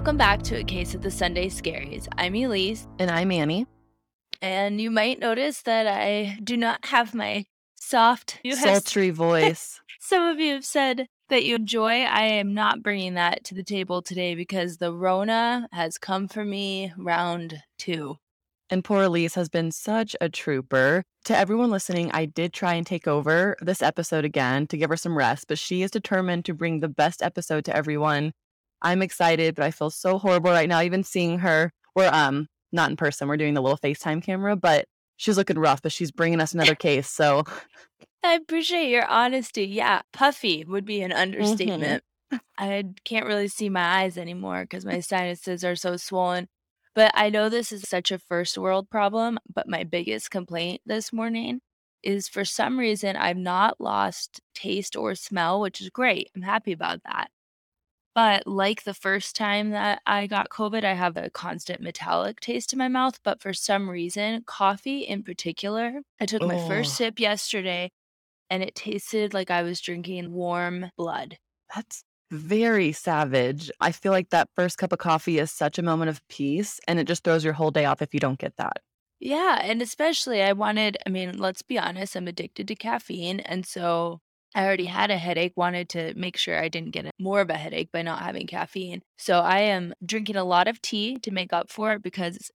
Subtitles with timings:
[0.00, 2.08] Welcome back to A Case of the Sunday Scaries.
[2.16, 2.86] I'm Elyse.
[2.98, 3.66] And I'm Annie.
[4.40, 7.44] And you might notice that I do not have my
[7.78, 9.78] soft, sultry voice.
[10.00, 12.04] Some of you have said that you enjoy.
[12.04, 16.46] I am not bringing that to the table today because the Rona has come for
[16.46, 18.16] me round two.
[18.70, 21.02] And poor Elyse has been such a trooper.
[21.26, 24.96] To everyone listening, I did try and take over this episode again to give her
[24.96, 28.32] some rest, but she is determined to bring the best episode to everyone.
[28.82, 31.72] I'm excited, but I feel so horrible right now, even seeing her.
[31.94, 35.82] We're um not in person, we're doing the little FaceTime camera, but she's looking rough,
[35.82, 37.08] but she's bringing us another case.
[37.08, 37.44] So
[38.24, 39.66] I appreciate your honesty.
[39.66, 41.20] Yeah, puffy would be an mm-hmm.
[41.20, 42.04] understatement.
[42.32, 42.36] Mm-hmm.
[42.58, 46.48] I can't really see my eyes anymore because my sinuses are so swollen.
[46.94, 49.38] But I know this is such a first world problem.
[49.52, 51.60] But my biggest complaint this morning
[52.02, 56.30] is for some reason I've not lost taste or smell, which is great.
[56.34, 57.30] I'm happy about that.
[58.14, 62.72] But like the first time that I got COVID, I have a constant metallic taste
[62.72, 63.20] in my mouth.
[63.22, 67.90] But for some reason, coffee in particular, I took my first Oh, sip yesterday
[68.50, 71.38] and it tasted like I was drinking warm blood.
[71.74, 73.70] that's very savage.
[73.80, 76.98] I feel like that first cup of coffee is such a moment of peace, and
[76.98, 78.78] it just throws your whole day off if you don't get that.
[79.20, 83.40] Yeah, and especially I wanted, I mean, let's be honest, I'm addicted to caffeine.
[83.40, 84.20] And so
[84.54, 87.54] I already had a headache, wanted to make sure I didn't get more of a
[87.54, 89.02] headache by not having caffeine.
[89.18, 92.50] So I am drinking a lot of tea to make up for it because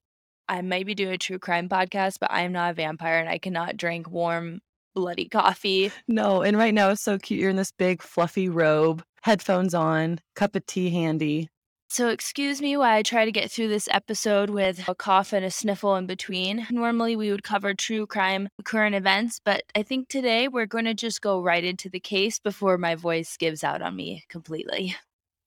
[0.48, 3.30] I might be doing a true crime podcast, but I am not a vampire and
[3.30, 4.62] I cannot drink warm,
[4.94, 5.92] bloody coffee.
[6.08, 7.40] No, and right now it's so cute.
[7.40, 11.50] You're in this big fluffy robe, headphones on, cup of tea handy.
[11.88, 15.46] So, excuse me while I try to get through this episode with a cough and
[15.46, 16.66] a sniffle in between.
[16.72, 20.96] Normally, we would cover true crime current events, but I think today we're going to
[20.96, 24.96] just go right into the case before my voice gives out on me completely.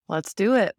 [0.07, 0.75] Let's do it.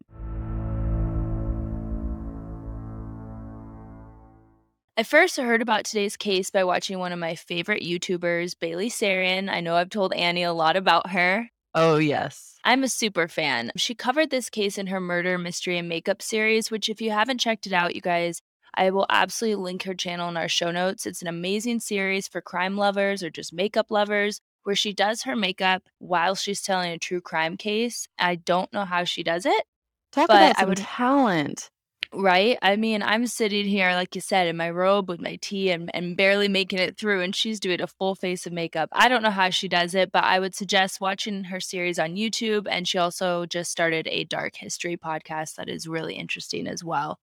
[4.97, 9.49] I first heard about today's case by watching one of my favorite YouTubers, Bailey Sarian.
[9.49, 11.49] I know I've told Annie a lot about her.
[11.73, 12.57] Oh, yes.
[12.63, 13.71] I'm a super fan.
[13.77, 17.39] She covered this case in her murder, mystery, and makeup series, which, if you haven't
[17.39, 18.41] checked it out, you guys,
[18.73, 21.05] I will absolutely link her channel in our show notes.
[21.05, 25.35] It's an amazing series for crime lovers or just makeup lovers where she does her
[25.35, 28.07] makeup while she's telling a true crime case.
[28.19, 29.63] I don't know how she does it.
[30.11, 31.69] Talk about some would, talent.
[32.13, 32.57] Right?
[32.61, 35.89] I mean, I'm sitting here, like you said, in my robe with my tea and,
[35.93, 38.89] and barely making it through, and she's doing a full face of makeup.
[38.91, 42.17] I don't know how she does it, but I would suggest watching her series on
[42.17, 42.67] YouTube.
[42.69, 47.17] And she also just started a dark history podcast that is really interesting as well.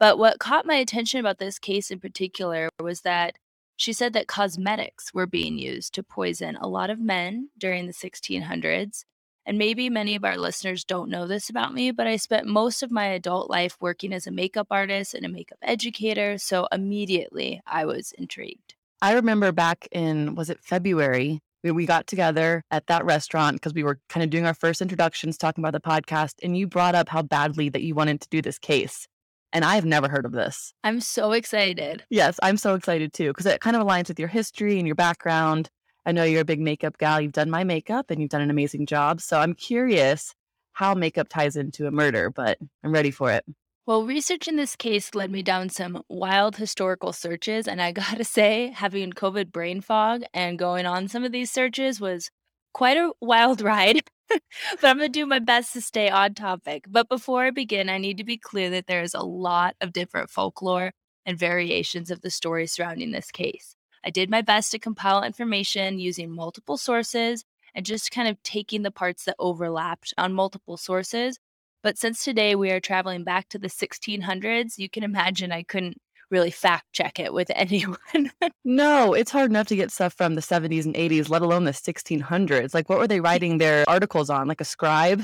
[0.00, 3.36] But what caught my attention about this case in particular was that
[3.76, 7.92] she said that cosmetics were being used to poison a lot of men during the
[7.92, 9.04] 1600s.
[9.44, 12.82] And maybe many of our listeners don't know this about me, but I spent most
[12.82, 16.38] of my adult life working as a makeup artist and a makeup educator.
[16.38, 18.74] So immediately I was intrigued.
[19.00, 21.40] I remember back in, was it February?
[21.64, 25.36] We got together at that restaurant because we were kind of doing our first introductions,
[25.36, 26.34] talking about the podcast.
[26.42, 29.06] And you brought up how badly that you wanted to do this case.
[29.52, 30.72] And I have never heard of this.
[30.82, 32.04] I'm so excited.
[32.10, 34.96] Yes, I'm so excited too because it kind of aligns with your history and your
[34.96, 35.68] background.
[36.04, 37.20] I know you're a big makeup gal.
[37.20, 39.20] You've done my makeup and you've done an amazing job.
[39.20, 40.34] So I'm curious
[40.72, 43.44] how makeup ties into a murder, but I'm ready for it.
[43.84, 47.66] Well, research in this case led me down some wild historical searches.
[47.66, 52.00] And I gotta say, having COVID brain fog and going on some of these searches
[52.00, 52.30] was
[52.72, 54.02] quite a wild ride.
[54.28, 54.40] but
[54.82, 56.84] I'm gonna do my best to stay on topic.
[56.88, 59.92] But before I begin, I need to be clear that there is a lot of
[59.92, 60.92] different folklore
[61.26, 63.76] and variations of the story surrounding this case.
[64.04, 68.82] I did my best to compile information using multiple sources and just kind of taking
[68.82, 71.38] the parts that overlapped on multiple sources.
[71.82, 75.98] But since today we are traveling back to the 1600s, you can imagine I couldn't
[76.30, 78.32] really fact check it with anyone.
[78.64, 81.72] no, it's hard enough to get stuff from the 70s and 80s, let alone the
[81.72, 82.74] 1600s.
[82.74, 84.48] Like, what were they writing their articles on?
[84.48, 85.22] Like a scribe?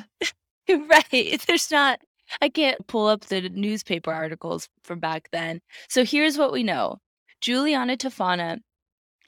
[0.68, 1.42] right.
[1.46, 2.00] There's not,
[2.42, 5.60] I can't pull up the newspaper articles from back then.
[5.88, 6.98] So here's what we know
[7.40, 8.58] Juliana Tofana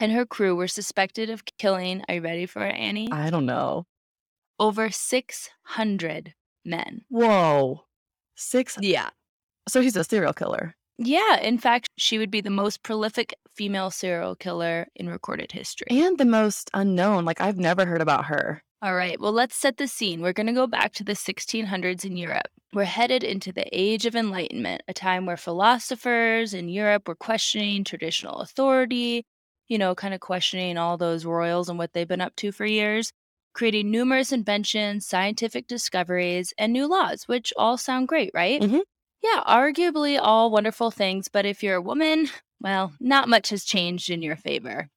[0.00, 3.08] and her crew were suspected of killing, are you ready for it, Annie?
[3.12, 3.86] I don't know.
[4.58, 7.02] Over 600 men.
[7.08, 7.84] Whoa.
[8.34, 8.76] Six?
[8.80, 9.10] Yeah.
[9.68, 10.74] So he's a serial killer.
[10.98, 11.40] Yeah.
[11.40, 15.86] In fact, she would be the most prolific female serial killer in recorded history.
[15.90, 17.24] And the most unknown.
[17.24, 18.62] Like, I've never heard about her.
[18.82, 19.20] All right.
[19.20, 20.22] Well, let's set the scene.
[20.22, 22.48] We're going to go back to the 1600s in Europe.
[22.72, 27.84] We're headed into the Age of Enlightenment, a time where philosophers in Europe were questioning
[27.84, 29.26] traditional authority,
[29.70, 32.66] you know, kind of questioning all those royals and what they've been up to for
[32.66, 33.12] years.
[33.52, 38.62] creating numerous inventions, scientific discoveries, and new laws, which all sound great, right?
[38.62, 38.82] Mhm.
[39.22, 42.28] Yeah, arguably all wonderful things, but if you're a woman,
[42.60, 44.88] well, not much has changed in your favor.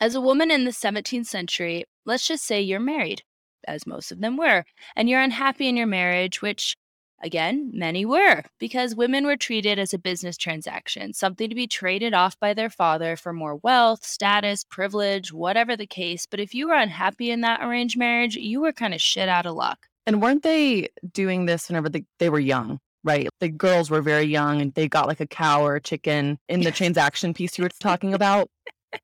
[0.00, 3.22] As a woman in the 17th century, let's just say you're married,
[3.66, 4.64] as most of them were,
[4.96, 6.76] and you're unhappy in your marriage, which,
[7.20, 12.14] again, many were, because women were treated as a business transaction, something to be traded
[12.14, 16.26] off by their father for more wealth, status, privilege, whatever the case.
[16.26, 19.46] But if you were unhappy in that arranged marriage, you were kind of shit out
[19.46, 19.86] of luck.
[20.06, 22.80] And weren't they doing this whenever they, they were young?
[23.02, 23.28] Right.
[23.40, 26.60] The girls were very young and they got like a cow or a chicken in
[26.60, 28.48] the transaction piece you were talking about.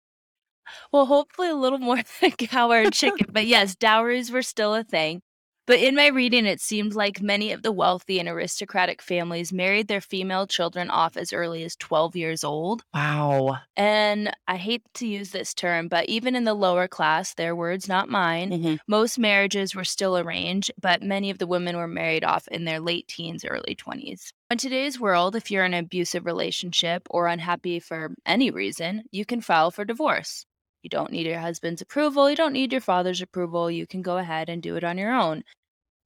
[0.92, 3.28] Well, hopefully a little more than a cow or a chicken.
[3.32, 5.22] but yes, dowries were still a thing.
[5.66, 9.88] But in my reading, it seemed like many of the wealthy and aristocratic families married
[9.88, 12.84] their female children off as early as 12 years old.
[12.94, 13.58] Wow.
[13.76, 17.88] And I hate to use this term, but even in the lower class, their words,
[17.88, 18.78] not mine, Mhm.
[18.86, 22.80] most marriages were still arranged, but many of the women were married off in their
[22.80, 24.32] late teens, early 20s.
[24.50, 29.24] In today's world, if you're in an abusive relationship or unhappy for any reason, you
[29.26, 30.46] can file for divorce.
[30.86, 32.30] You don't need your husband's approval.
[32.30, 33.68] You don't need your father's approval.
[33.68, 35.42] You can go ahead and do it on your own.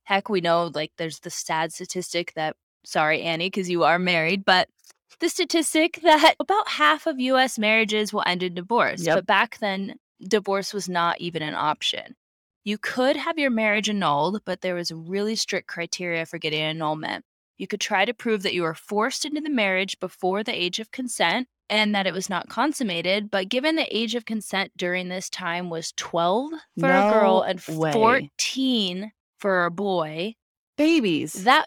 [0.05, 2.57] Heck, we know like there's the sad statistic that,
[2.87, 4.71] sorry, Annie, because you are married, but
[5.19, 9.05] the statistic that about half of US marriages will end in divorce.
[9.05, 9.17] Yep.
[9.19, 9.97] But back then,
[10.27, 12.17] divorce was not even an option.
[12.65, 16.63] You could have your marriage annulled, but there was a really strict criteria for getting
[16.63, 17.27] an annulment.
[17.59, 20.79] You could try to prove that you were forced into the marriage before the age
[20.79, 23.31] of consent and that it was not consummated.
[23.31, 27.63] But given the age of consent during this time was 12 for a girl and
[27.69, 27.93] way.
[27.93, 30.35] 14 for a boy,
[30.77, 31.33] Babies.
[31.45, 31.67] that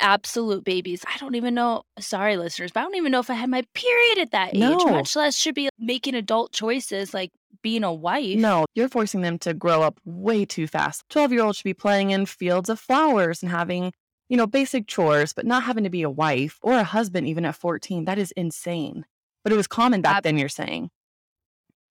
[0.00, 1.04] absolute babies.
[1.06, 1.82] I don't even know.
[2.00, 4.60] Sorry, listeners, but I don't even know if I had my period at that age,
[4.60, 4.76] No.
[4.86, 7.30] much less should be making adult choices like
[7.62, 8.36] being a wife.
[8.38, 11.04] No, you're forcing them to grow up way too fast.
[11.10, 13.92] 12 year olds should be playing in fields of flowers and having,
[14.32, 17.44] you know, basic chores, but not having to be a wife or a husband even
[17.44, 18.06] at 14.
[18.06, 19.04] That is insane.
[19.44, 20.90] But it was common back Ab- then, you're saying.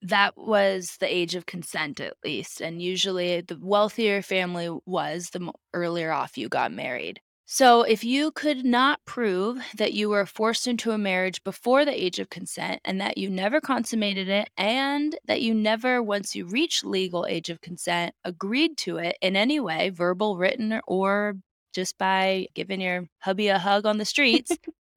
[0.02, 5.52] that was the age of consent at least and usually the wealthier family was the
[5.74, 10.66] earlier off you got married so if you could not prove that you were forced
[10.68, 15.16] into a marriage before the age of consent and that you never consummated it and
[15.28, 19.60] that you never once you reached legal age of consent agreed to it in any
[19.60, 21.36] way verbal written or
[21.74, 24.52] just by giving your hubby a hug on the streets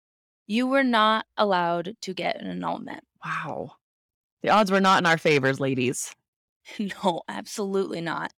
[0.47, 3.73] you were not allowed to get an annulment Wow.
[4.43, 6.15] The odds were not in our favors, ladies.
[6.79, 8.33] No, absolutely not.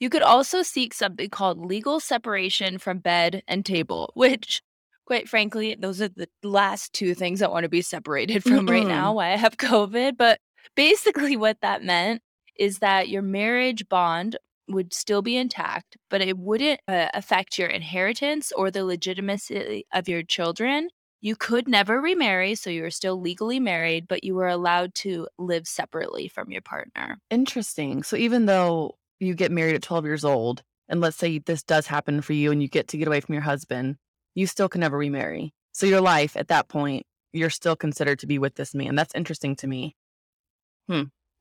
[0.00, 4.60] You could also seek something called legal separation from bed and table, which,
[5.06, 8.86] quite frankly, those are the last two things I want to be separated from right
[8.86, 10.18] now, why I have COVID.
[10.18, 10.40] But
[10.76, 12.20] basically, what that meant
[12.54, 14.36] is that your marriage bond
[14.70, 20.08] would still be intact, but it wouldn't uh, affect your inheritance or the legitimacy of
[20.08, 20.88] your children.
[21.20, 25.28] You could never remarry, so you were still legally married, but you were allowed to
[25.38, 27.18] live separately from your partner.
[27.30, 28.02] Interesting.
[28.02, 31.86] So even though you get married at 12 years old, and let's say this does
[31.86, 33.96] happen for you and you get to get away from your husband,
[34.34, 35.52] you still can never remarry.
[35.72, 38.94] So your life at that point, you're still considered to be with this man.
[38.94, 39.94] That's interesting to me.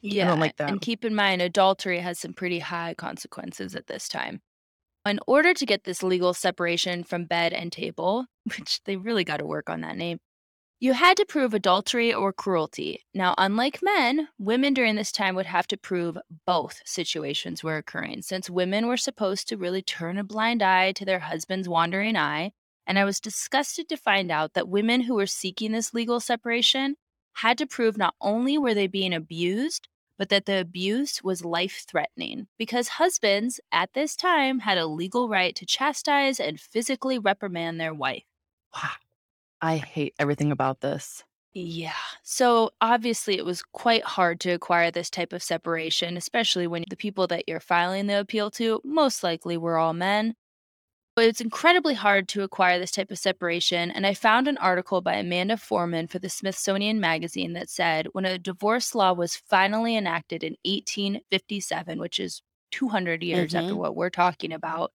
[0.01, 0.33] Yeah.
[0.33, 0.69] like that.
[0.69, 4.41] And keep in mind, adultery has some pretty high consequences at this time.
[5.05, 8.25] In order to get this legal separation from bed and table,
[8.57, 10.19] which they really got to work on that name,
[10.81, 13.03] you had to prove adultery or cruelty.
[13.13, 18.21] Now, unlike men, women during this time would have to prove both situations were occurring,
[18.21, 22.51] since women were supposed to really turn a blind eye to their husband's wandering eye.
[22.87, 26.95] And I was disgusted to find out that women who were seeking this legal separation
[27.41, 31.85] had to prove not only were they being abused, but that the abuse was life
[31.87, 37.79] threatening because husbands at this time had a legal right to chastise and physically reprimand
[37.79, 38.23] their wife.
[38.75, 38.89] Wow.
[39.61, 41.23] I hate everything about this.
[41.53, 41.93] Yeah.
[42.23, 46.97] So obviously, it was quite hard to acquire this type of separation, especially when the
[46.97, 50.35] people that you're filing the appeal to most likely were all men.
[51.19, 53.91] But it's incredibly hard to acquire this type of separation.
[53.91, 58.23] And I found an article by Amanda Foreman for the Smithsonian Magazine that said when
[58.23, 63.77] a divorce law was finally enacted in 1857, which is 200 years after Mhm.
[63.79, 64.93] what we're talking about,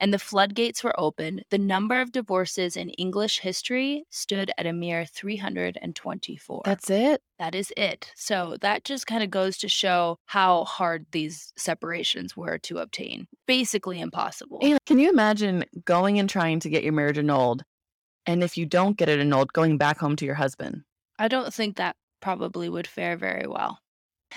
[0.00, 4.72] and the floodgates were opened, the number of divorces in English history stood at a
[4.72, 6.62] mere 324.
[6.64, 7.22] That's it?
[7.40, 8.12] that is it.
[8.14, 13.26] So that just kind of goes to show how hard these separations were to obtain.
[13.46, 14.58] Basically impossible.
[14.62, 17.62] And can you imagine going and trying to get your marriage annulled?
[18.26, 20.82] And if you don't get it annulled, going back home to your husband?
[21.18, 23.78] I don't think that probably would fare very well.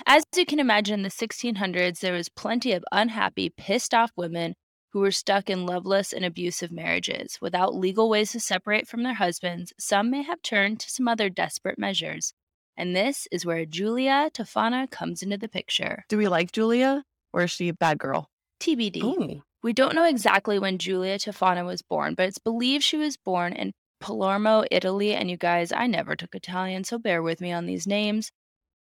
[0.06, 4.54] As you can imagine, in the 1600s, there was plenty of unhappy, pissed off women
[4.94, 7.36] who were stuck in loveless and abusive marriages.
[7.40, 11.28] Without legal ways to separate from their husbands, some may have turned to some other
[11.28, 12.32] desperate measures.
[12.76, 16.04] And this is where Julia Tofana comes into the picture.
[16.08, 18.30] Do we like Julia or is she a bad girl?
[18.60, 19.00] TBD.
[19.02, 23.16] Oh, We don't know exactly when Julia Tofana was born, but it's believed she was
[23.16, 25.12] born in Palermo, Italy.
[25.12, 28.30] And you guys, I never took Italian, so bear with me on these names.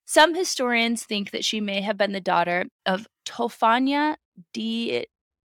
[0.05, 4.17] Some historians think that she may have been the daughter of Tofania
[4.53, 5.07] di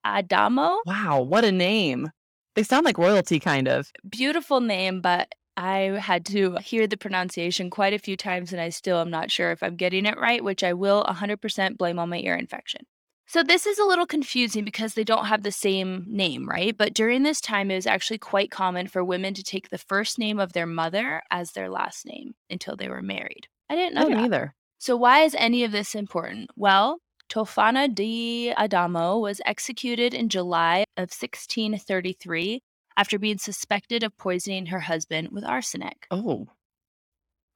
[0.06, 0.78] Adamo.
[0.86, 1.22] wow.
[1.22, 2.12] What a name.
[2.56, 3.92] They sound like royalty, kind of.
[4.08, 8.70] Beautiful name, but I had to hear the pronunciation quite a few times and I
[8.70, 12.10] still am not sure if I'm getting it right, which I will 100% blame on
[12.10, 12.82] my ear infection.
[13.28, 16.78] So this is a little confusing because they don't have the same name, right?
[16.78, 20.20] But during this time, it was actually quite common for women to take the first
[20.20, 23.48] name of their mother as their last name until they were married.
[23.68, 24.22] I didn't know No, that.
[24.22, 24.56] neither.
[24.78, 26.52] So, why is any of this important?
[26.56, 27.00] Well,
[27.36, 32.62] Tofana di Adamo was executed in July of 1633
[32.96, 36.08] after being suspected of poisoning her husband with arsenic.
[36.10, 36.48] Oh,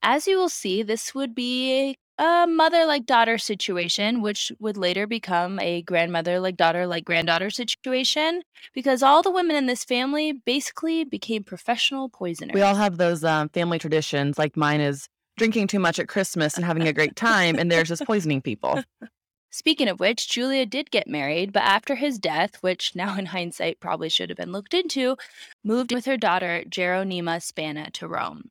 [0.04, 5.08] As you will see, this would be a mother like daughter situation, which would later
[5.08, 8.42] become a grandmother like daughter like granddaughter situation,
[8.74, 12.54] because all the women in this family basically became professional poisoners.
[12.54, 14.38] we all have those um, family traditions.
[14.38, 15.08] Like mine is
[15.38, 18.84] drinking too much at Christmas and having a great time, and theirs is poisoning people.
[19.52, 23.80] Speaking of which, Julia did get married, but after his death, which now in hindsight
[23.80, 25.18] probably should have been looked into,
[25.64, 28.50] moved with her daughter Geronima Spana to Rome.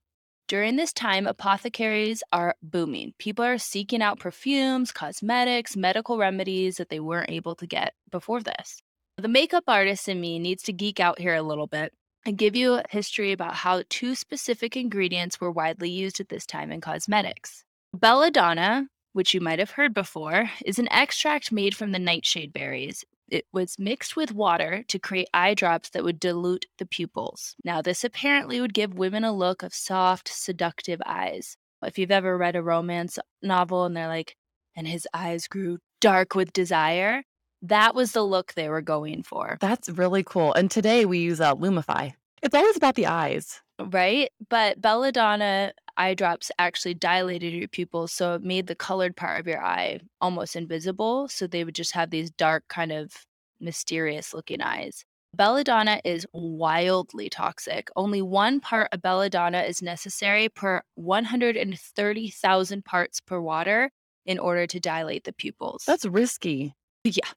[0.49, 3.13] During this time, apothecaries are booming.
[3.19, 8.43] People are seeking out perfumes, cosmetics, medical remedies that they weren't able to get before
[8.43, 8.81] this.
[9.19, 11.93] The makeup artist in me needs to geek out here a little bit
[12.25, 16.47] and give you a history about how two specific ingredients were widely used at this
[16.47, 17.65] time in cosmetics.
[17.93, 23.05] Belladonna, which you might have heard before, is an extract made from the nightshade berries.
[23.31, 27.55] It was mixed with water to create eye drops that would dilute the pupils.
[27.65, 31.57] Now, this apparently would give women a look of soft, seductive eyes.
[31.83, 34.35] If you've ever read a romance novel and they're like,
[34.75, 37.23] and his eyes grew dark with desire,
[37.63, 40.55] that was the look they were going for, That's really cool.
[40.55, 42.15] And today we use uh, Lumify.
[42.43, 43.61] It's always about the eyes.
[43.91, 44.31] right?
[44.49, 49.47] But belladonna eye drops actually dilated your pupils, so it made the colored part of
[49.47, 51.29] your eye almost invisible.
[51.29, 53.13] So they would just have these dark, kind of
[53.61, 55.05] mysterious looking eyes.
[55.35, 57.91] Belladonna is wildly toxic.
[57.97, 63.91] Only one part of belladonna is necessary per 130,000 parts per water
[64.25, 65.85] in order to dilate the pupils.
[65.87, 66.75] That's risky.
[67.05, 67.29] yeah,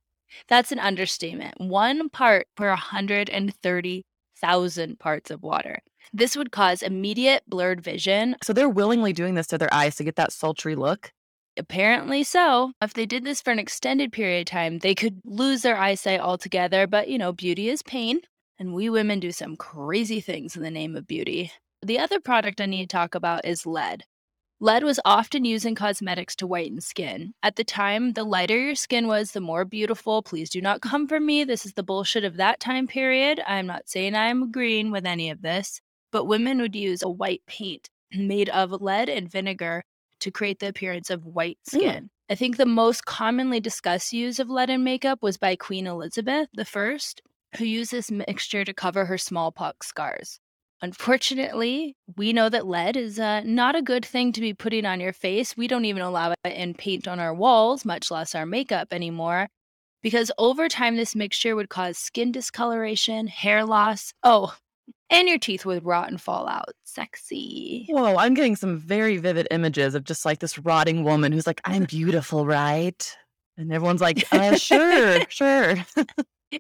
[0.48, 1.56] that's an understatement.
[1.60, 2.76] One part per
[4.42, 5.80] 130,000 parts of water.
[6.14, 8.36] This would cause immediate blurred vision.
[8.44, 11.12] So they're willingly doing this to their eyes to get that sultry look.
[11.58, 12.72] Apparently so.
[12.82, 16.20] If they did this for an extended period of time, they could lose their eyesight
[16.20, 16.88] altogether.
[16.88, 18.22] But, you know, beauty is pain,
[18.58, 21.52] and we women do some crazy things in the name of beauty.
[21.82, 24.04] The other product I need to talk about is lead.
[24.64, 27.34] Lead was often used in cosmetics to whiten skin.
[27.42, 30.22] At the time, the lighter your skin was, the more beautiful.
[30.22, 31.44] Please do not come for me.
[31.44, 33.42] This is the bullshit of that time period.
[33.48, 37.42] I'm not saying I'm agreeing with any of this, but women would use a white
[37.48, 39.84] paint made of lead and vinegar
[40.20, 41.72] to create the appearance of white Mm.
[41.72, 42.10] skin.
[42.30, 46.50] I think the most commonly discussed use of lead in makeup was by Queen Elizabeth
[46.56, 47.00] I,
[47.58, 50.40] who used this mixture to cover her smallpox scars.
[50.82, 55.00] Unfortunately, we know that lead is uh, not a good thing to be putting on
[55.00, 55.56] your face.
[55.56, 59.48] We don't even allow it in paint on our walls, much less our makeup anymore,
[60.02, 64.12] because over time, this mixture would cause skin discoloration, hair loss.
[64.24, 64.56] Oh,
[65.12, 66.70] and your teeth would rot and fall out.
[66.84, 67.86] Sexy.
[67.90, 71.62] Whoa, I'm getting some very vivid images of just like this rotting woman who's like,
[71.64, 73.18] I'm beautiful, right?
[73.58, 75.76] And everyone's like, uh, sure, sure.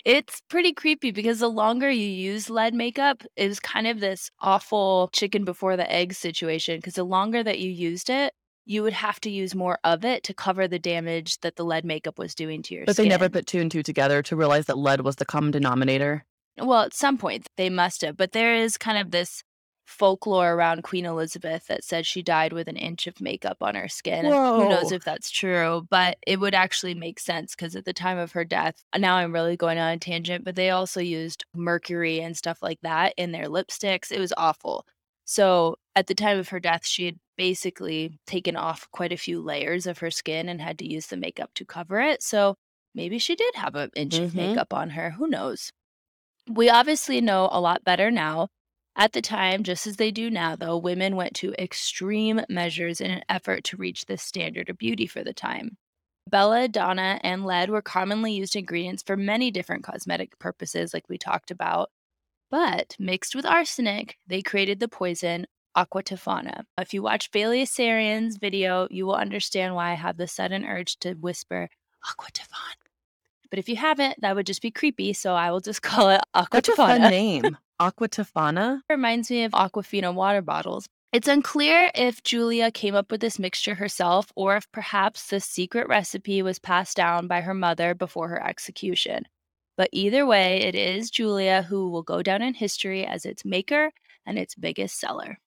[0.06, 4.30] It's pretty creepy because the longer you use lead makeup, it was kind of this
[4.40, 6.78] awful chicken before the egg situation.
[6.78, 8.34] Because the longer that you used it,
[8.66, 11.84] you would have to use more of it to cover the damage that the lead
[11.84, 12.86] makeup was doing to your skin.
[12.86, 13.06] But skin.
[13.06, 16.26] they never put two and two together to realize that lead was the common denominator.
[16.58, 19.44] Well, at some point they must have, but there is kind of this
[19.92, 23.88] folklore around Queen Elizabeth that said she died with an inch of makeup on her
[23.88, 24.26] skin.
[24.26, 28.18] Who knows if that's true, but it would actually make sense because at the time
[28.18, 32.22] of her death, now I'm really going on a tangent, but they also used mercury
[32.22, 34.12] and stuff like that in their lipsticks.
[34.12, 34.88] It was awful.
[35.26, 39.42] So at the time of her death, she had basically taken off quite a few
[39.42, 42.24] layers of her skin and had to use the makeup to cover it.
[42.24, 42.56] So
[42.96, 44.36] maybe she did have an inch of Mhm.
[44.36, 45.12] makeup on her.
[45.12, 45.72] Who knows?
[46.50, 48.48] We obviously know a lot better now
[48.96, 53.10] At the time, just as they do now, though, women went to extreme measures in
[53.10, 55.78] an effort to reach this standard of beauty for the time.
[56.30, 61.52] Belladonna and lead were commonly used ingredients for many different cosmetic purposes, like we talked
[61.52, 61.90] about.
[62.50, 66.64] But mixed with arsenic, they created the poison aqua tofana.
[66.78, 70.98] If you watch Bailey Sarian's video, you will understand why I have the sudden urge
[71.00, 71.70] to whisper
[72.10, 72.76] aqua tofana.
[73.50, 76.22] But if you haven't, that would just be creepy, so I will just call it
[76.34, 77.58] aqua That's a fun name.
[77.82, 78.82] Aqua Tofana?
[78.92, 80.86] Reminds me of Aquafina water bottles.
[81.12, 85.88] It's unclear if Julia came up with this mixture herself or if perhaps the secret
[85.88, 89.24] recipe was passed down by her mother before her execution.
[89.78, 93.90] But either way, it is Julia who will go down in history as its maker
[94.28, 95.40] and its biggest seller.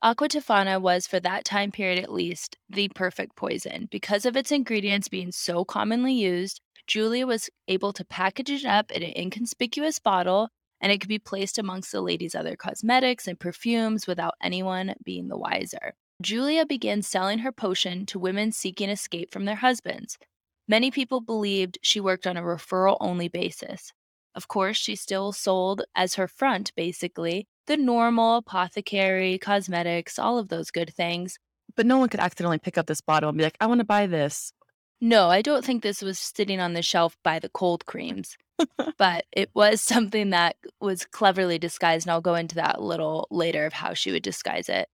[0.00, 3.88] Aqua Tofana was, for that time period at least, the perfect poison.
[3.90, 8.90] Because of its ingredients being so commonly used, Julia was able to package it up
[8.90, 10.48] in an inconspicuous bottle
[10.80, 15.28] and it could be placed amongst the lady's other cosmetics and perfumes without anyone being
[15.28, 15.94] the wiser.
[16.22, 20.18] Julia began selling her potion to women seeking escape from their husbands.
[20.66, 23.92] Many people believed she worked on a referral only basis.
[24.34, 30.48] Of course, she still sold as her front, basically, the normal apothecary, cosmetics, all of
[30.48, 31.38] those good things.
[31.76, 33.84] But no one could accidentally pick up this bottle and be like, I want to
[33.84, 34.52] buy this.
[35.00, 38.36] No, I don't think this was sitting on the shelf by the cold creams,
[38.98, 42.06] but it was something that was cleverly disguised.
[42.06, 44.88] And I'll go into that a little later of how she would disguise it.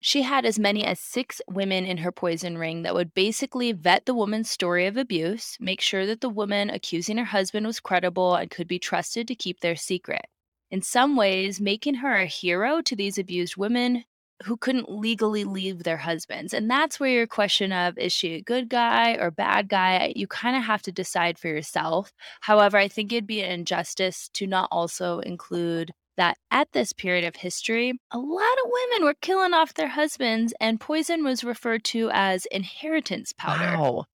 [0.00, 4.04] She had as many as six women in her poison ring that would basically vet
[4.04, 8.34] the woman's story of abuse, make sure that the woman accusing her husband was credible
[8.34, 10.26] and could be trusted to keep their secret
[10.72, 14.04] in some ways making her a hero to these abused women
[14.44, 16.52] who couldn't legally leave their husbands.
[16.54, 20.26] And that's where your question of is she a good guy or bad guy, you
[20.26, 22.12] kind of have to decide for yourself.
[22.40, 27.24] However, I think it'd be an injustice to not also include that at this period
[27.24, 31.84] of history, a lot of women were killing off their husbands, and poison was referred
[31.84, 33.78] to as inheritance powder.
[33.78, 34.04] Wow.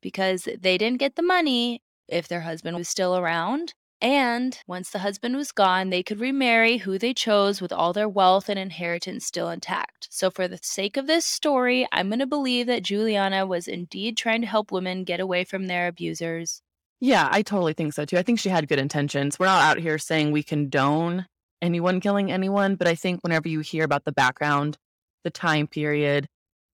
[0.00, 3.74] Because they didn't get the money if their husband was still around.
[4.02, 8.08] And once the husband was gone, they could remarry who they chose with all their
[8.08, 10.08] wealth and inheritance still intact.
[10.10, 14.16] So, for the sake of this story, I'm going to believe that Juliana was indeed
[14.16, 16.62] trying to help women get away from their abusers.
[16.98, 18.18] Yeah, I totally think so too.
[18.18, 19.38] I think she had good intentions.
[19.38, 21.26] We're not out here saying we condone
[21.60, 24.78] anyone killing anyone, but I think whenever you hear about the background,
[25.22, 26.26] the time period,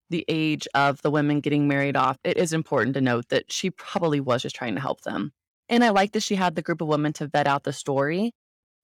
[0.08, 3.70] the age of the women getting married off, it is important to note that she
[3.70, 5.32] probably was just trying to help them.
[5.68, 8.32] And I like that she had the group of women to vet out the story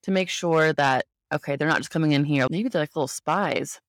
[0.03, 2.47] to make sure that, okay, they're not just coming in here.
[2.51, 3.81] Maybe they're like little spies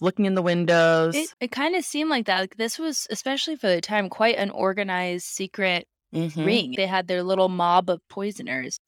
[0.00, 1.14] looking in the windows.
[1.14, 2.40] It, it kind of seemed like that.
[2.40, 6.44] Like this was, especially for the time, quite an organized secret mm-hmm.
[6.44, 6.74] ring.
[6.76, 8.78] They had their little mob of poisoners.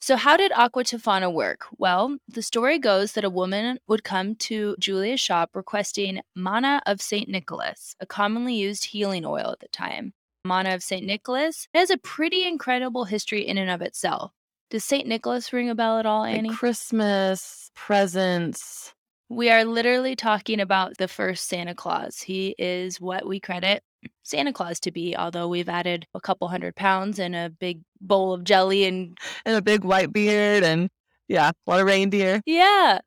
[0.00, 1.66] So, how did Aqua Tofana work?
[1.76, 7.02] Well, the story goes that a woman would come to Julia's shop requesting manna of
[7.02, 7.28] St.
[7.28, 10.12] Nicholas, a commonly used healing oil at the time.
[10.48, 11.06] Manna of St.
[11.06, 14.32] Nicholas has a pretty incredible history in and of itself.
[14.70, 15.06] Does St.
[15.06, 16.48] Nicholas ring a bell at all, Annie?
[16.48, 18.92] Like Christmas, presents.
[19.28, 22.20] We are literally talking about the first Santa Claus.
[22.20, 23.82] He is what we credit
[24.22, 28.32] Santa Claus to be, although we've added a couple hundred pounds and a big bowl
[28.32, 30.90] of jelly and and a big white beard and
[31.28, 32.42] yeah, a lot of reindeer.
[32.46, 33.00] Yeah.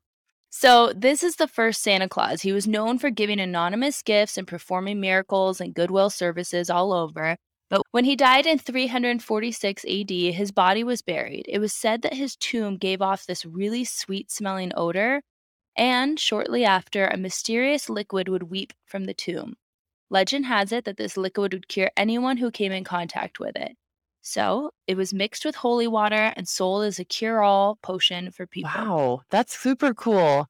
[0.54, 2.42] So, this is the first Santa Claus.
[2.42, 7.36] He was known for giving anonymous gifts and performing miracles and goodwill services all over.
[7.70, 11.46] But when he died in 346 AD, his body was buried.
[11.48, 15.22] It was said that his tomb gave off this really sweet smelling odor,
[15.74, 19.54] and shortly after, a mysterious liquid would weep from the tomb.
[20.10, 23.74] Legend has it that this liquid would cure anyone who came in contact with it.
[24.22, 28.46] So it was mixed with holy water and sold as a cure all potion for
[28.46, 28.70] people.
[28.74, 30.46] Wow, that's super cool.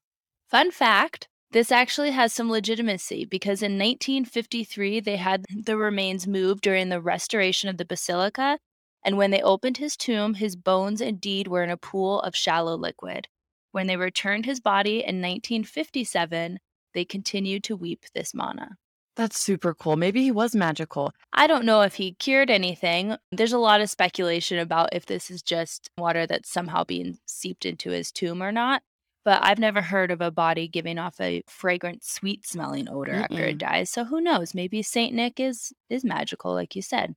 [0.50, 6.62] Fun fact this actually has some legitimacy because in 1953 they had the remains moved
[6.62, 8.58] during the restoration of the basilica.
[9.04, 12.76] And when they opened his tomb, his bones indeed were in a pool of shallow
[12.76, 13.28] liquid.
[13.72, 16.58] When they returned his body in 1957,
[16.94, 18.76] they continued to weep this manna.
[19.14, 19.96] That's super cool.
[19.96, 21.12] Maybe he was magical.
[21.32, 23.16] I don't know if he cured anything.
[23.30, 27.66] There's a lot of speculation about if this is just water that's somehow being seeped
[27.66, 28.82] into his tomb or not.
[29.24, 33.22] But I've never heard of a body giving off a fragrant, sweet smelling odor Mm-mm.
[33.22, 33.90] after it dies.
[33.90, 34.54] So who knows?
[34.54, 37.14] Maybe Saint Nick is is magical, like you said.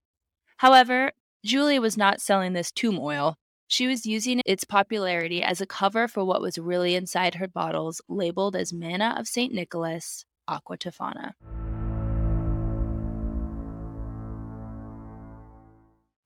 [0.58, 3.38] However, Julia was not selling this tomb oil.
[3.67, 8.01] She was using its popularity as a cover for what was really inside her bottles,
[8.08, 9.51] labeled as Manna of St.
[9.51, 11.31] Nicholas, Aqua Tofana.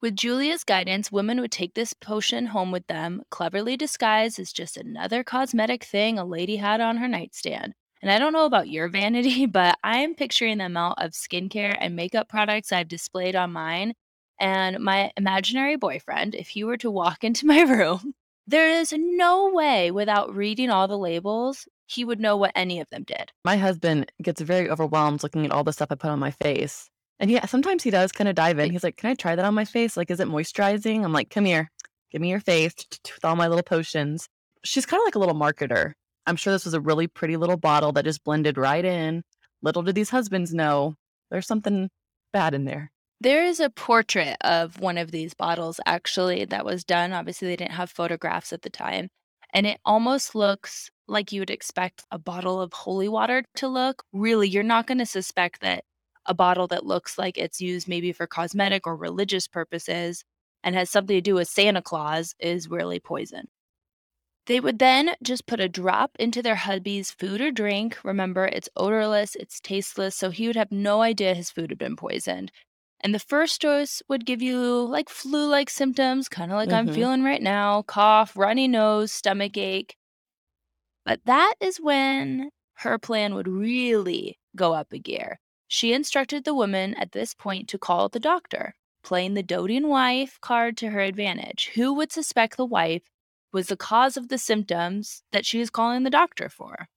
[0.01, 4.77] With Julia's guidance, women would take this potion home with them, cleverly disguised as just
[4.77, 7.73] another cosmetic thing a lady had on her nightstand.
[8.01, 11.75] And I don't know about your vanity, but I am picturing the amount of skincare
[11.77, 13.93] and makeup products I've displayed on mine.
[14.39, 18.13] And my imaginary boyfriend, if he were to walk into my room,
[18.47, 22.89] there is no way without reading all the labels, he would know what any of
[22.89, 23.33] them did.
[23.43, 26.89] My husband gets very overwhelmed looking at all the stuff I put on my face.
[27.19, 28.71] And yeah, sometimes he does kind of dive in.
[28.71, 29.97] He's like, Can I try that on my face?
[29.97, 31.03] Like, is it moisturizing?
[31.03, 31.69] I'm like, Come here,
[32.11, 34.27] give me your face with all my little potions.
[34.63, 35.93] She's kind of like a little marketer.
[36.25, 39.23] I'm sure this was a really pretty little bottle that just blended right in.
[39.61, 40.95] Little did these husbands know
[41.31, 41.89] there's something
[42.31, 42.91] bad in there.
[43.21, 47.11] There is a portrait of one of these bottles actually that was done.
[47.11, 49.09] Obviously, they didn't have photographs at the time.
[49.53, 54.03] And it almost looks like you would expect a bottle of holy water to look.
[54.13, 55.83] Really, you're not going to suspect that
[56.29, 60.23] a bottle that looks like it's used maybe for cosmetic or religious purposes
[60.63, 63.49] and has something to do with Santa Claus is really poison.
[64.47, 68.03] They would then just put a drop into their hubby's food or drink.
[68.03, 71.95] Remember, it's odorless, it's tasteless, so he would have no idea his food had been
[71.95, 72.51] poisoned.
[72.99, 76.87] And the first dose would give you like flu like symptoms, kind of like I'm
[76.87, 76.93] Mhm.
[76.93, 79.95] feeling right now cough, runny nose, stomach ache.
[81.03, 85.39] But that is when her plan would really go up a gear.
[85.71, 90.39] She instructed the woman at this point to call the doctor, playing the doting wife
[90.41, 91.69] card to her advantage.
[91.75, 93.03] Who would suspect the wife
[93.53, 96.87] was the cause of the symptoms that she is calling the doctor for?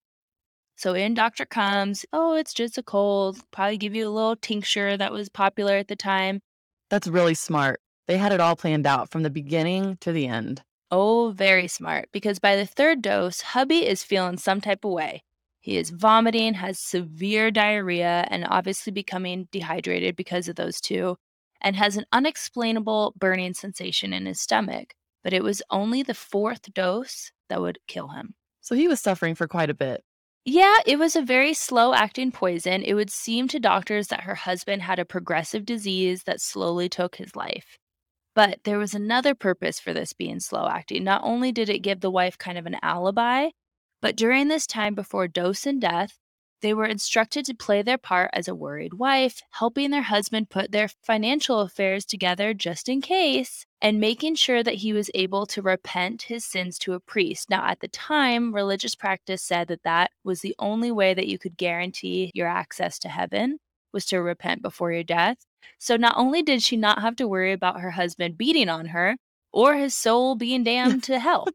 [0.76, 3.40] So in doctor comes, oh, it's just a cold.
[3.50, 6.40] Probably give you a little tincture that was popular at the time.
[6.88, 7.78] That's really smart.
[8.08, 10.62] They had it all planned out from the beginning to the end.
[10.90, 12.08] Oh, very smart.
[12.10, 15.24] Because by the third dose, hubby is feeling some type of way.
[15.62, 21.16] He is vomiting, has severe diarrhea, and obviously becoming dehydrated because of those two,
[21.60, 24.94] and has an unexplainable burning sensation in his stomach.
[25.22, 28.34] But it was only the fourth dose that would kill him.
[28.60, 30.02] So he was suffering for quite a bit.
[30.44, 32.82] Yeah, it was a very slow acting poison.
[32.82, 37.14] It would seem to doctors that her husband had a progressive disease that slowly took
[37.14, 37.78] his life.
[38.34, 41.04] But there was another purpose for this being slow acting.
[41.04, 43.50] Not only did it give the wife kind of an alibi,
[44.02, 46.18] but during this time before dose and death,
[46.60, 50.70] they were instructed to play their part as a worried wife, helping their husband put
[50.70, 55.60] their financial affairs together just in case, and making sure that he was able to
[55.60, 57.50] repent his sins to a priest.
[57.50, 61.38] Now, at the time, religious practice said that that was the only way that you
[61.38, 63.58] could guarantee your access to heaven
[63.92, 65.38] was to repent before your death.
[65.78, 69.16] So not only did she not have to worry about her husband beating on her
[69.52, 71.46] or his soul being damned to hell.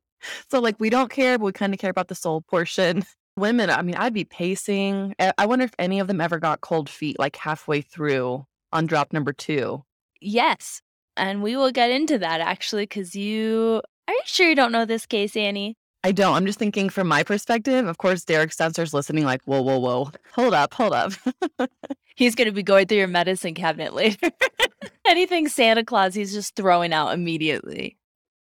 [0.50, 3.04] So, like, we don't care, but we kind of care about the soul portion.
[3.38, 5.14] Women, I mean, I'd be pacing.
[5.20, 8.88] I I wonder if any of them ever got cold feet like halfway through on
[8.88, 9.84] drop number two.
[10.20, 10.82] Yes.
[11.16, 14.86] And we will get into that actually, because you are you sure you don't know
[14.86, 15.78] this case, Annie?
[16.04, 16.36] I don't.
[16.36, 17.86] I'm just thinking from my perspective.
[17.86, 20.12] Of course, Derek Spencer's listening, like, whoa, whoa, whoa.
[20.34, 21.12] Hold up, hold up.
[22.16, 24.32] He's going to be going through your medicine cabinet later.
[25.06, 27.98] Anything Santa Claus, he's just throwing out immediately.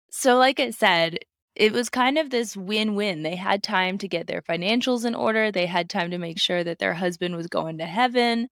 [0.09, 1.19] So, like I said,
[1.55, 3.23] it was kind of this win win.
[3.23, 6.63] They had time to get their financials in order, they had time to make sure
[6.63, 8.49] that their husband was going to heaven.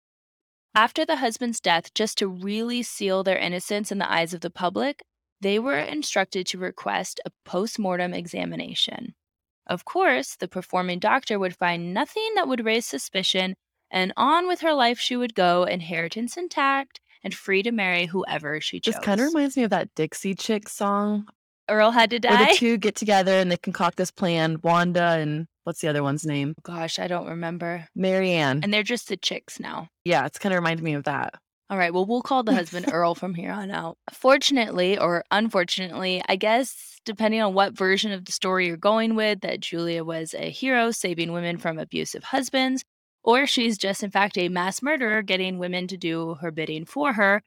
[0.73, 4.49] After the husband's death, just to really seal their innocence in the eyes of the
[4.49, 5.03] public,
[5.41, 9.13] they were instructed to request a post mortem examination.
[9.67, 13.55] Of course, the performing doctor would find nothing that would raise suspicion,
[13.91, 18.59] and on with her life she would go, inheritance intact and free to marry whoever
[18.59, 18.95] she chose.
[18.95, 21.27] this kind of reminds me of that Dixie Chick song
[21.69, 22.51] Earl had to where die.
[22.51, 24.59] the two get together and they concoct this plan.
[24.63, 26.55] Wanda and what's the other one's name?
[26.63, 27.87] Gosh, I don't remember.
[27.95, 28.61] Marianne.
[28.63, 29.87] And they're just the chicks now.
[30.05, 31.35] yeah, it's kind of reminded me of that.
[31.69, 33.97] All right, well, we'll call the husband Earl from here on out.
[34.11, 39.41] Fortunately, or unfortunately, I guess, depending on what version of the story you're going with,
[39.41, 42.83] that Julia was a hero saving women from abusive husbands,
[43.23, 47.13] or she's just, in fact, a mass murderer getting women to do her bidding for
[47.13, 47.41] her,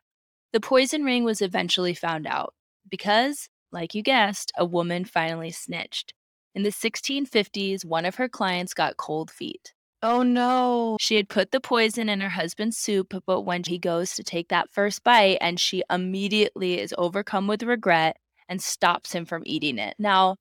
[0.53, 2.55] the poison ring was eventually found out
[2.89, 6.15] because, like you guessed, a woman finally snitched.
[6.55, 9.75] In the 1650s, one of her clients got cold feet.
[10.03, 10.97] Oh no.
[10.99, 14.49] She had put the poison in her husband's soup, but when he goes to take
[14.49, 18.17] that first bite, and she immediately is overcome with regret
[18.49, 19.95] and stops him from eating it.
[19.99, 20.37] Now,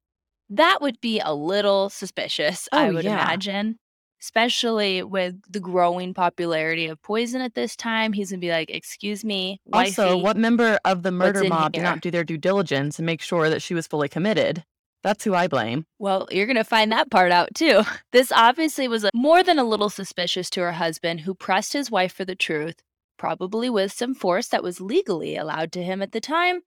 [0.49, 3.23] that would be a little suspicious, I Oh, would yeah.
[3.23, 3.79] imagine,
[4.25, 8.11] especially with the growing popularity of poison at this time.
[8.11, 12.01] He's gonna be like, "Excuse me, Also, what member of the murder mob did not
[12.01, 14.63] do their due diligence and make sure that she was fully committed?
[15.03, 15.85] That's who I blame.
[15.99, 17.83] Well, you're going to find that part out too.
[18.11, 22.11] This obviously was more than a little suspicious to her husband, who pressed his wife
[22.13, 22.81] for the truth.
[23.17, 26.61] probably with some force that was legally allowed to him at the time,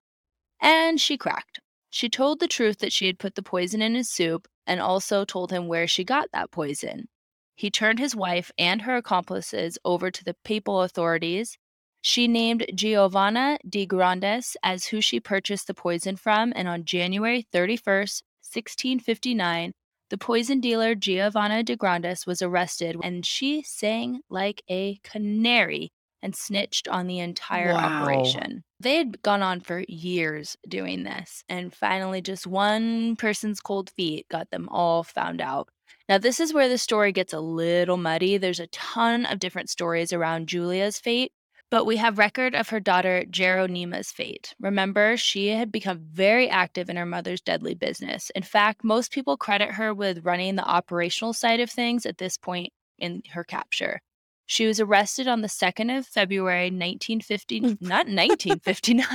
[0.61, 1.59] and she cracked.
[1.91, 5.25] She told the truth that she had put the poison in his soup and also
[5.25, 7.07] told him where she got that poison.
[7.59, 11.57] He turned his wife and her accomplices over to the papal authorities.
[12.01, 17.45] She named Giovanna di Grandes as who she purchased the poison from, and on January
[17.51, 19.73] 31st, 1659,
[20.09, 25.89] the poison dealer Giovanna de Grandes was arrested and she sang like a canary
[26.21, 28.01] and snitched on the entire Wow.
[28.03, 28.63] operation.
[28.79, 34.29] They had gone on for years doing this, and finally, just one person's cold feet
[34.29, 35.67] got them all found out.
[36.09, 38.37] Now, this is where the story gets a little muddy.
[38.37, 41.31] There's a ton of different stories around Julia's fate,
[41.69, 44.55] but we have record of her daughter Geronima's fate.
[44.59, 48.31] Remember, she had become very active in her mother's deadly business.
[48.33, 52.37] In fact, most people credit her with running the operational side of things at this
[52.37, 54.01] point in her capture.
[54.47, 59.05] She was arrested on the 2nd of February 1950 not 1959.
[59.05, 59.13] Uh,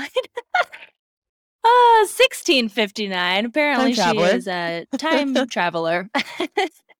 [2.07, 3.47] 1659.
[3.47, 6.09] Apparently, she is a time traveler.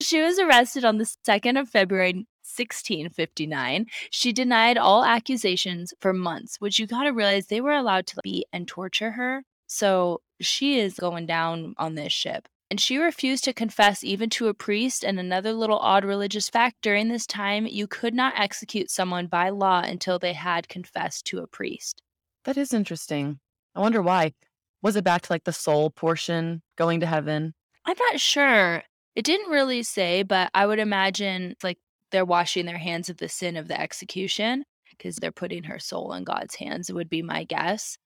[0.01, 3.87] She was arrested on the 2nd of February 1659.
[4.11, 8.21] She denied all accusations for months, which you got to realize they were allowed to
[8.23, 9.43] beat and torture her.
[9.67, 12.47] So she is going down on this ship.
[12.71, 15.03] And she refused to confess even to a priest.
[15.03, 19.49] And another little odd religious fact during this time, you could not execute someone by
[19.49, 22.01] law until they had confessed to a priest.
[22.43, 23.39] That is interesting.
[23.75, 24.33] I wonder why.
[24.81, 27.53] Was it back to like the soul portion going to heaven?
[27.85, 28.83] I'm not sure.
[29.15, 31.79] It didn't really say, but I would imagine like
[32.11, 36.13] they're washing their hands of the sin of the execution because they're putting her soul
[36.13, 37.97] in God's hands, would be my guess.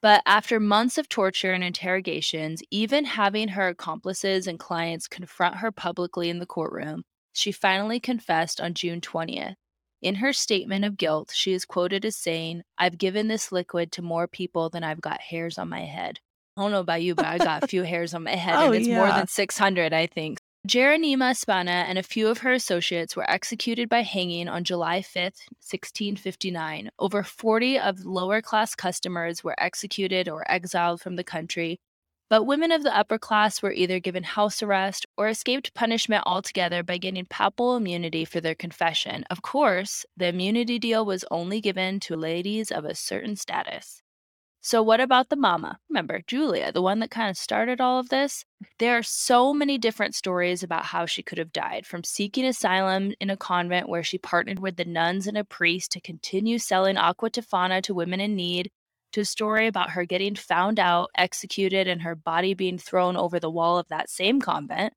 [0.00, 5.72] But after months of torture and interrogations, even having her accomplices and clients confront her
[5.72, 9.54] publicly in the courtroom, she finally confessed on June 20th.
[10.00, 14.02] In her statement of guilt, she is quoted as saying, I've given this liquid to
[14.02, 16.20] more people than I've got hairs on my head.
[16.56, 18.66] I don't know about you, but I got a few hairs on my head, Oh,
[18.66, 20.38] and it's more than 600, I think.
[20.68, 25.40] Geronima Spana and a few of her associates were executed by hanging on July 5th,
[25.64, 26.90] 1659.
[26.98, 31.80] Over 40 of lower class customers were executed or exiled from the country,
[32.28, 36.82] but women of the upper class were either given house arrest or escaped punishment altogether
[36.82, 39.24] by getting papal immunity for their confession.
[39.30, 44.02] Of course, the immunity deal was only given to ladies of a certain status.
[44.68, 45.78] So, what about the mama?
[45.88, 48.44] Remember, Julia, the one that kind of started all of this?
[48.78, 53.14] There are so many different stories about how she could have died from seeking asylum
[53.18, 56.98] in a convent where she partnered with the nuns and a priest to continue selling
[56.98, 58.70] aqua tofana to women in need,
[59.14, 63.40] to a story about her getting found out, executed, and her body being thrown over
[63.40, 64.92] the wall of that same convent.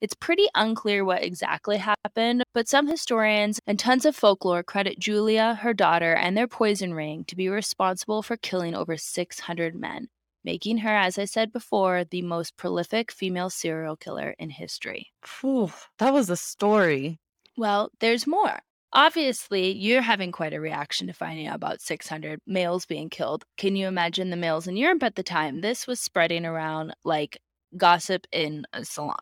[0.00, 5.54] It's pretty unclear what exactly happened, but some historians and tons of folklore credit Julia,
[5.60, 10.08] her daughter, and their poison ring to be responsible for killing over 600 men,
[10.42, 15.08] making her, as I said before, the most prolific female serial killer in history.
[15.22, 17.18] Phew, that was a story.
[17.58, 18.58] Well, there's more.
[18.94, 23.44] Obviously, you're having quite a reaction to finding out about 600 males being killed.
[23.58, 25.60] Can you imagine the males in Europe at the time?
[25.60, 27.38] This was spreading around like
[27.76, 29.20] gossip in a salon.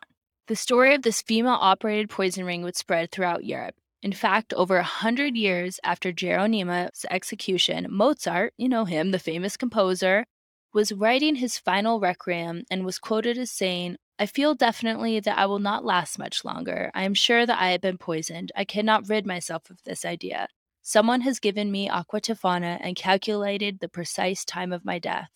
[0.49, 3.75] The story of this female operated poison ring would spread throughout Europe.
[4.01, 9.55] In fact, over a hundred years after Geronima's execution, Mozart, you know him, the famous
[9.55, 10.25] composer,
[10.73, 15.45] was writing his final requiem and was quoted as saying, I feel definitely that I
[15.45, 16.89] will not last much longer.
[16.95, 18.51] I am sure that I have been poisoned.
[18.55, 20.47] I cannot rid myself of this idea.
[20.81, 25.29] Someone has given me aqua tofana and calculated the precise time of my death.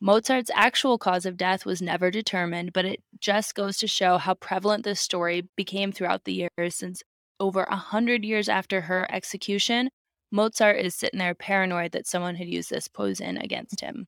[0.00, 4.34] Mozart's actual cause of death was never determined, but it just goes to show how
[4.34, 7.02] prevalent this story became throughout the years since
[7.40, 9.90] over a hundred years after her execution,
[10.30, 14.06] Mozart is sitting there paranoid that someone had used this poison against him.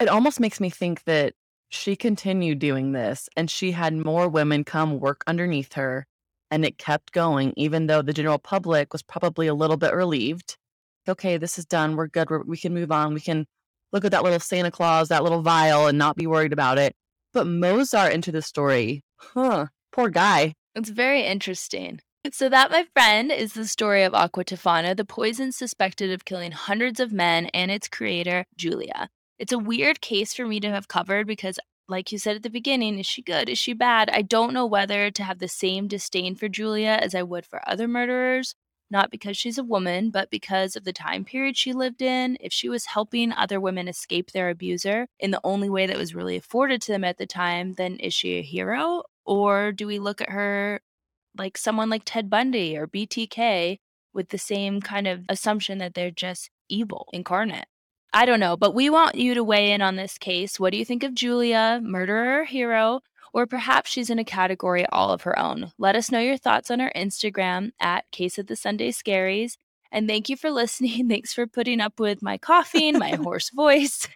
[0.00, 1.34] It almost makes me think that
[1.70, 6.06] she continued doing this and she had more women come work underneath her
[6.50, 10.56] and it kept going, even though the general public was probably a little bit relieved.
[11.08, 11.96] Okay, this is done.
[11.96, 12.30] We're good.
[12.30, 13.14] We're, we can move on.
[13.14, 13.46] We can
[13.92, 16.94] look at that little Santa Claus, that little vial, and not be worried about it.
[17.32, 19.66] But Mozart into the story, huh?
[19.92, 20.54] Poor guy.
[20.74, 22.00] It's very interesting.
[22.32, 26.52] So, that, my friend, is the story of Aqua Tofana, the poison suspected of killing
[26.52, 29.08] hundreds of men and its creator, Julia.
[29.38, 32.50] It's a weird case for me to have covered because, like you said at the
[32.50, 33.48] beginning, is she good?
[33.48, 34.10] Is she bad?
[34.10, 37.66] I don't know whether to have the same disdain for Julia as I would for
[37.66, 38.54] other murderers,
[38.90, 42.36] not because she's a woman, but because of the time period she lived in.
[42.40, 46.14] If she was helping other women escape their abuser in the only way that was
[46.14, 49.02] really afforded to them at the time, then is she a hero?
[49.24, 50.80] Or do we look at her
[51.36, 53.78] like someone like Ted Bundy or BTK
[54.12, 57.66] with the same kind of assumption that they're just evil incarnate.
[58.12, 60.58] I don't know, but we want you to weigh in on this case.
[60.58, 63.00] What do you think of Julia, murderer hero?
[63.32, 65.72] Or perhaps she's in a category all of her own.
[65.78, 69.56] Let us know your thoughts on our Instagram at Case of the Sunday Scaries.
[69.90, 71.08] And thank you for listening.
[71.08, 74.08] Thanks for putting up with my coughing, my hoarse voice.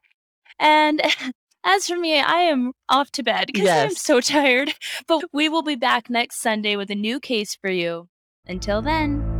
[0.58, 1.00] And
[1.64, 4.74] as for me, I am off to bed because I'm so tired.
[5.06, 8.08] But we will be back next Sunday with a new case for you.
[8.46, 9.31] Until then.